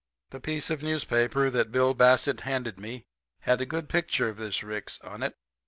[0.31, 3.05] "The piece of newspaper that Bill Bassett handed me
[3.41, 5.35] had a good picture of this Ricks on it.